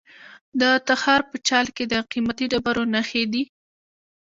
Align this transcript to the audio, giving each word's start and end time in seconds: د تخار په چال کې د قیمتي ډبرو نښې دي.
د 0.59 0.61
تخار 0.87 1.21
په 1.29 1.37
چال 1.47 1.65
کې 1.75 1.83
د 1.87 1.93
قیمتي 2.11 2.45
ډبرو 2.51 2.83
نښې 2.93 3.23
دي. 3.33 3.43